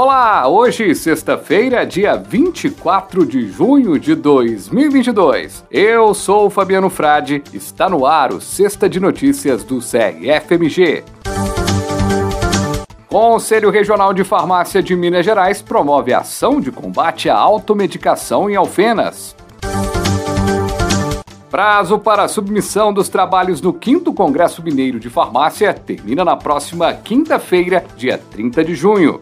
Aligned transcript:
Olá, 0.00 0.46
hoje, 0.46 0.94
sexta-feira, 0.94 1.84
dia 1.84 2.14
24 2.14 3.26
de 3.26 3.48
junho 3.48 3.98
de 3.98 4.14
2022. 4.14 5.64
Eu 5.68 6.14
sou 6.14 6.46
o 6.46 6.50
Fabiano 6.50 6.88
Frade, 6.88 7.42
está 7.52 7.88
no 7.90 8.06
ar 8.06 8.32
o 8.32 8.40
Sexta 8.40 8.88
de 8.88 9.00
Notícias 9.00 9.64
do 9.64 9.80
CRFMG. 9.80 11.02
Conselho 13.08 13.70
Regional 13.70 14.14
de 14.14 14.22
Farmácia 14.22 14.80
de 14.80 14.94
Minas 14.94 15.24
Gerais 15.24 15.60
promove 15.60 16.14
ação 16.14 16.60
de 16.60 16.70
combate 16.70 17.28
à 17.28 17.36
automedicação 17.36 18.48
em 18.48 18.54
Alfenas. 18.54 19.34
Prazo 21.50 21.98
para 21.98 22.22
a 22.22 22.28
submissão 22.28 22.92
dos 22.92 23.08
trabalhos 23.08 23.60
no 23.60 23.76
5 23.76 24.14
Congresso 24.14 24.62
Mineiro 24.62 25.00
de 25.00 25.10
Farmácia 25.10 25.74
termina 25.74 26.24
na 26.24 26.36
próxima 26.36 26.92
quinta-feira, 26.92 27.84
dia 27.96 28.16
30 28.16 28.62
de 28.62 28.76
junho. 28.76 29.20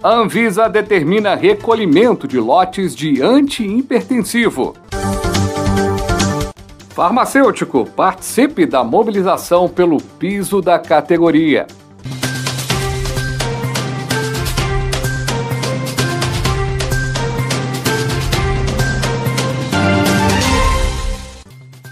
A 0.00 0.14
Anvisa 0.14 0.68
determina 0.68 1.34
recolhimento 1.34 2.28
de 2.28 2.38
lotes 2.38 2.94
de 2.94 3.20
antihipertensivo. 3.20 4.76
Farmacêutico, 6.90 7.84
participe 7.84 8.64
da 8.64 8.84
mobilização 8.84 9.68
pelo 9.68 10.00
piso 10.00 10.62
da 10.62 10.78
categoria. 10.78 11.66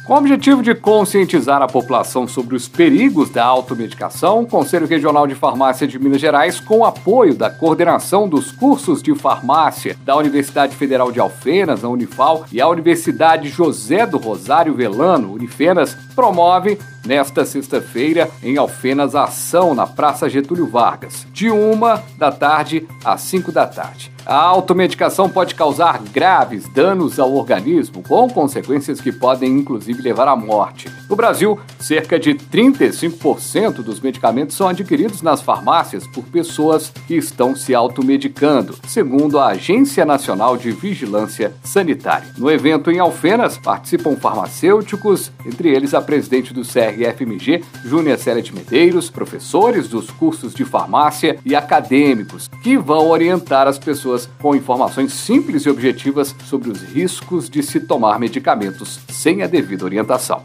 Com 0.07 0.15
o 0.15 0.19
objetivo 0.19 0.63
de 0.63 0.73
conscientizar 0.73 1.61
a 1.61 1.67
população 1.67 2.29
sobre 2.29 2.55
os 2.55 2.69
perigos 2.69 3.29
da 3.29 3.45
automedicação, 3.45 4.43
o 4.43 4.47
Conselho 4.47 4.87
Regional 4.87 5.27
de 5.27 5.35
Farmácia 5.35 5.85
de 5.85 5.99
Minas 5.99 6.21
Gerais, 6.21 6.61
com 6.61 6.85
apoio 6.85 7.35
da 7.35 7.51
coordenação 7.51 8.29
dos 8.29 8.53
cursos 8.53 9.03
de 9.03 9.13
farmácia 9.17 9.97
da 10.05 10.17
Universidade 10.17 10.77
Federal 10.77 11.11
de 11.11 11.19
Alfenas, 11.19 11.83
a 11.83 11.89
Unifal, 11.89 12.47
e 12.53 12.61
a 12.61 12.69
Universidade 12.69 13.49
José 13.49 14.07
do 14.07 14.17
Rosário 14.17 14.75
Velano, 14.75 15.33
Unifenas, 15.33 15.99
promove 16.15 16.79
nesta 17.07 17.45
sexta-feira 17.45 18.29
em 18.43 18.57
Alfenas 18.57 19.15
ação 19.15 19.75
na 19.75 19.87
Praça 19.87 20.29
Getúlio 20.29 20.67
Vargas, 20.67 21.27
de 21.33 21.49
uma 21.49 22.03
da 22.19 22.33
tarde 22.33 22.87
às 23.05 23.21
cinco 23.23 23.53
da 23.53 23.67
tarde. 23.67 24.17
A 24.27 24.41
automedicação 24.41 25.29
pode 25.29 25.55
causar 25.55 26.03
graves 26.13 26.69
danos 26.71 27.21
ao 27.21 27.33
organismo, 27.33 28.03
com 28.03 28.29
consequências 28.29 29.01
que 29.01 29.13
podem 29.13 29.53
inclusive 29.53 30.03
levar 30.03 30.27
à 30.27 30.35
morte. 30.35 30.91
No 31.09 31.15
Brasil, 31.15 31.61
cerca 31.79 32.19
de 32.19 32.35
35% 32.35 33.85
dos 33.85 34.01
medicamentos 34.01 34.57
são 34.57 34.67
adquiridos 34.67 35.23
nas 35.23 35.41
farmácias 35.41 36.09
por 36.09 36.25
pessoas 36.25 36.93
que 37.07 37.15
estão 37.15 37.55
se 37.55 37.73
automedicando, 37.73 38.77
segundo 38.89 39.39
a 39.39 39.51
Agência 39.51 40.05
Nacional 40.05 40.57
de 40.57 40.73
Vigilância 40.73 41.55
Sanitária. 41.63 42.27
No 42.37 42.51
evento 42.51 42.91
em 42.91 42.99
Alfenas, 42.99 43.57
participam 43.57 44.17
farmacêuticos, 44.17 45.31
entre 45.47 45.69
eles 45.69 45.95
a 45.95 46.03
presidente 46.03 46.53
do 46.53 46.65
CRFMG, 46.97 47.63
Júnia 47.85 48.17
Célia 48.17 48.43
de 48.43 48.55
Medeiros, 48.55 49.11
professores 49.11 49.89
dos 49.89 50.11
cursos 50.11 50.55
de 50.55 50.65
farmácia 50.65 51.39
e 51.45 51.55
acadêmicos, 51.55 52.49
que 52.63 52.77
vão 52.79 53.09
orientar 53.09 53.67
as 53.67 53.79
pessoas 53.79 54.29
com 54.41 54.55
informações 54.55 55.13
simples 55.13 55.65
e 55.65 55.71
objetivas 55.71 56.35
sobre 56.45 56.71
os 56.71 56.83
riscos 56.83 57.49
de 57.51 57.63
se 57.63 57.81
tomar 57.81 58.19
medicamentos 58.19 58.99
sem 59.09 59.43
a 59.43 59.47
devida 59.47 59.85
orientação. 59.85 60.43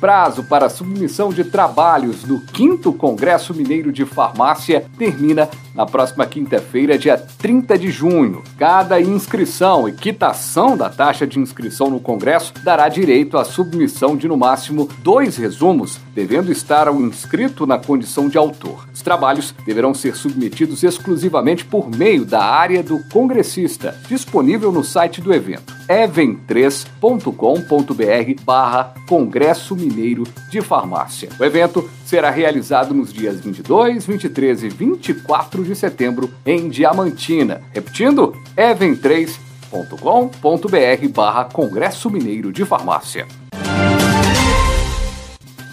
Prazo 0.00 0.44
para 0.44 0.70
submissão 0.70 1.28
de 1.28 1.44
trabalhos 1.44 2.24
no 2.24 2.42
5 2.56 2.90
Congresso 2.94 3.52
Mineiro 3.52 3.92
de 3.92 4.06
Farmácia 4.06 4.86
termina 4.96 5.46
na 5.74 5.84
próxima 5.84 6.24
quinta-feira, 6.24 6.96
dia 6.96 7.18
30 7.18 7.78
de 7.78 7.90
junho. 7.90 8.42
Cada 8.56 8.98
inscrição 8.98 9.86
e 9.86 9.92
quitação 9.92 10.74
da 10.74 10.88
taxa 10.88 11.26
de 11.26 11.38
inscrição 11.38 11.90
no 11.90 12.00
Congresso 12.00 12.54
dará 12.64 12.88
direito 12.88 13.36
à 13.36 13.44
submissão 13.44 14.16
de 14.16 14.26
no 14.26 14.38
máximo 14.38 14.88
dois 15.02 15.36
resumos, 15.36 16.00
devendo 16.14 16.50
estar 16.50 16.88
o 16.88 17.02
inscrito 17.02 17.66
na 17.66 17.78
condição 17.78 18.26
de 18.26 18.38
autor. 18.38 18.88
Os 18.94 19.02
trabalhos 19.02 19.54
deverão 19.66 19.92
ser 19.92 20.16
submetidos 20.16 20.82
exclusivamente 20.82 21.66
por 21.66 21.90
meio 21.94 22.24
da 22.24 22.42
área 22.42 22.82
do 22.82 22.98
congressista, 23.10 23.94
disponível 24.08 24.72
no 24.72 24.82
site 24.82 25.20
do 25.20 25.32
evento 25.32 25.79
even3.com.br 25.90 28.44
barra 28.44 28.94
Congresso 29.08 29.74
Mineiro 29.74 30.22
de 30.48 30.60
Farmácia. 30.60 31.28
O 31.38 31.44
evento 31.44 31.90
será 32.04 32.30
realizado 32.30 32.94
nos 32.94 33.12
dias 33.12 33.40
22, 33.40 34.06
23 34.06 34.62
e 34.62 34.68
24 34.68 35.64
de 35.64 35.74
setembro 35.74 36.30
em 36.46 36.68
Diamantina. 36.68 37.60
Repetindo, 37.72 38.36
even3.com.br 38.56 41.08
barra 41.12 41.46
Congresso 41.46 42.08
Mineiro 42.08 42.52
de 42.52 42.64
Farmácia. 42.64 43.26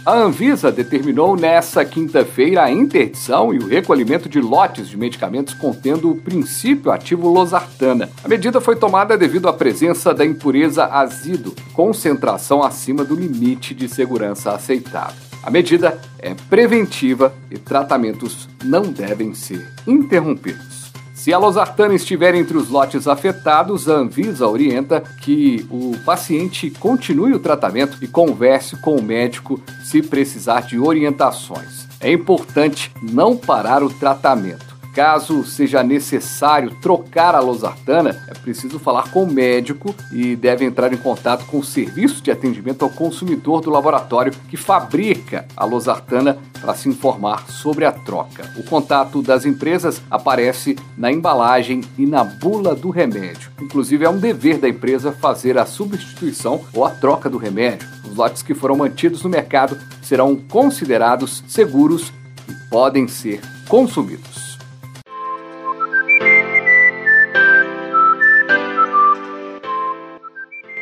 A 0.08 0.14
Anvisa 0.14 0.72
determinou 0.72 1.36
nesta 1.36 1.84
quinta-feira 1.84 2.64
a 2.64 2.72
interdição 2.72 3.54
e 3.54 3.58
o 3.58 3.68
recolhimento 3.68 4.30
de 4.30 4.40
lotes 4.40 4.88
de 4.88 4.96
medicamentos 4.96 5.54
contendo 5.54 6.10
o 6.10 6.16
princípio 6.16 6.92
ativo 6.92 7.28
losartana. 7.28 8.10
A 8.24 8.28
medida 8.30 8.62
foi 8.62 8.78
tomada 8.78 9.18
devido 9.18 9.50
à 9.50 9.54
presença 9.54 10.14
da 10.14 10.26
impureza 10.26 10.86
azido, 10.86 11.54
concentração 11.74 12.64
acima 12.64 13.04
do 13.04 13.16
limite 13.16 13.74
de 13.76 13.90
segurança 13.90 14.54
aceitável. 14.54 15.22
A 15.44 15.52
medida 15.52 16.00
é 16.20 16.34
preventiva 16.50 17.36
e 17.52 17.58
tratamentos 17.58 18.48
não 18.64 18.84
devem 18.84 19.34
ser 19.34 19.70
interrompidos. 19.86 20.77
Se 21.18 21.34
a 21.34 21.38
losartana 21.40 21.96
estiver 21.96 22.36
entre 22.36 22.56
os 22.56 22.70
lotes 22.70 23.08
afetados, 23.08 23.90
a 23.90 23.96
Anvisa 23.96 24.48
orienta 24.48 25.02
que 25.02 25.66
o 25.68 25.98
paciente 26.06 26.70
continue 26.70 27.34
o 27.34 27.40
tratamento 27.40 27.98
e 28.04 28.08
converse 28.08 28.78
com 28.78 28.96
o 28.96 29.02
médico 29.02 29.60
se 29.84 30.04
precisar 30.04 30.62
de 30.62 30.78
orientações. 30.80 31.88
É 32.00 32.12
importante 32.12 32.92
não 33.02 33.36
parar 33.36 33.82
o 33.82 33.90
tratamento. 33.90 34.77
Caso 34.98 35.46
seja 35.46 35.84
necessário 35.84 36.72
trocar 36.82 37.36
a 37.36 37.40
losartana, 37.40 38.20
é 38.28 38.34
preciso 38.34 38.80
falar 38.80 39.12
com 39.12 39.26
o 39.26 39.32
médico 39.32 39.94
e 40.12 40.36
deve 40.36 40.66
entrar 40.66 40.92
em 40.92 40.98
contato 40.98 41.46
com 41.46 41.60
o 41.60 41.64
serviço 41.64 42.20
de 42.24 42.32
atendimento 42.32 42.82
ao 42.82 42.90
consumidor 42.90 43.62
do 43.62 43.70
laboratório 43.70 44.34
que 44.50 44.58
fabrica 44.58 45.46
a 45.56 45.66
losartana 45.66 46.40
para 46.60 46.74
se 46.74 46.90
informar 46.90 47.48
sobre 47.48 47.86
a 47.86 47.92
troca. 47.92 48.52
O 48.58 48.64
contato 48.64 49.22
das 49.22 49.46
empresas 49.46 50.02
aparece 50.10 50.76
na 50.98 51.12
embalagem 51.12 51.82
e 51.96 52.08
na 52.08 52.24
bula 52.24 52.74
do 52.74 52.90
remédio. 52.90 53.52
Inclusive, 53.62 54.04
é 54.04 54.10
um 54.10 54.18
dever 54.18 54.58
da 54.58 54.68
empresa 54.68 55.12
fazer 55.12 55.60
a 55.60 55.68
substituição 55.68 56.62
ou 56.74 56.84
a 56.84 56.90
troca 56.90 57.30
do 57.30 57.38
remédio. 57.38 57.88
Os 58.04 58.16
lotes 58.16 58.42
que 58.42 58.56
foram 58.56 58.76
mantidos 58.76 59.22
no 59.22 59.30
mercado 59.30 59.78
serão 60.02 60.36
considerados 60.36 61.44
seguros 61.48 62.12
e 62.50 62.70
podem 62.72 63.08
ser 63.08 63.42
consumidos. 63.70 64.47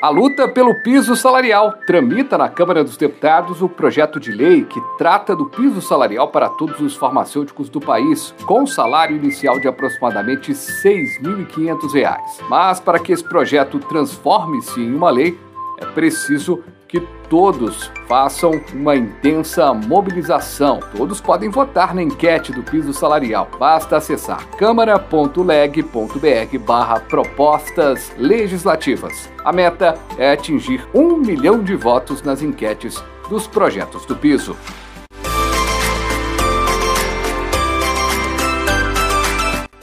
A 0.01 0.09
luta 0.09 0.47
pelo 0.47 0.75
piso 0.83 1.15
salarial 1.15 1.73
tramita 1.87 2.37
na 2.37 2.49
Câmara 2.49 2.83
dos 2.83 2.97
Deputados 2.97 3.61
o 3.61 3.69
projeto 3.69 4.19
de 4.19 4.31
lei 4.31 4.63
que 4.63 4.79
trata 4.97 5.35
do 5.35 5.45
piso 5.45 5.81
salarial 5.81 6.27
para 6.27 6.49
todos 6.49 6.79
os 6.81 6.95
farmacêuticos 6.95 7.69
do 7.69 7.79
país, 7.79 8.35
com 8.45 8.67
salário 8.67 9.15
inicial 9.15 9.59
de 9.59 9.67
aproximadamente 9.67 10.51
R$ 10.51 10.57
6.500. 10.57 12.19
Mas 12.49 12.79
para 12.79 12.99
que 12.99 13.13
esse 13.13 13.23
projeto 13.23 13.79
transforme-se 13.79 14.81
em 14.81 14.93
uma 14.93 15.09
lei, 15.09 15.39
é 15.77 15.85
preciso 15.85 16.63
que 16.87 16.99
todos 17.29 17.91
façam 18.07 18.51
uma 18.73 18.95
intensa 18.95 19.73
mobilização. 19.73 20.79
Todos 20.95 21.19
podem 21.19 21.49
votar 21.49 21.93
na 21.93 22.01
enquete 22.01 22.53
do 22.53 22.63
piso 22.63 22.93
salarial. 22.93 23.49
Basta 23.59 23.97
acessar 23.97 24.45
câmara.leg.br 24.57 26.57
barra 26.65 26.99
propostas 26.99 28.13
legislativas. 28.17 29.29
A 29.43 29.51
meta 29.51 29.97
é 30.17 30.31
atingir 30.31 30.87
um 30.93 31.17
milhão 31.17 31.63
de 31.63 31.75
votos 31.75 32.21
nas 32.21 32.41
enquetes 32.41 33.03
dos 33.29 33.47
projetos 33.47 34.05
do 34.05 34.15
piso. 34.15 34.55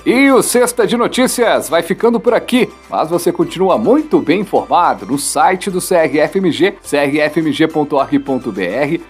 E 0.05 0.31
o 0.31 0.43
Sexta 0.43 0.87
de 0.87 0.97
Notícias 0.97 1.69
vai 1.69 1.83
ficando 1.83 2.19
por 2.19 2.35
aqui, 2.35 2.69
mas 2.91 3.09
você 3.09 3.31
continua 3.31 3.79
muito 3.79 4.21
bem 4.21 4.41
informado 4.41 5.07
no 5.07 5.19
site 5.19 5.71
do 5.71 5.79
CRFMG, 5.79 6.73
crfmg.org.br, 6.83 7.99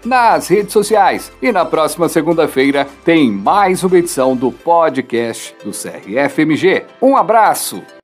nas 0.05 0.49
redes 0.49 0.73
sociais. 0.73 1.33
E 1.41 1.51
na 1.51 1.65
próxima 1.65 2.09
segunda-feira 2.09 2.87
tem 3.05 3.31
mais 3.31 3.83
uma 3.83 3.99
edição 3.99 4.37
do 4.37 4.53
podcast 4.53 5.57
do 5.65 5.71
CRFMG. 5.71 6.85
Um 7.01 7.17
abraço! 7.17 8.02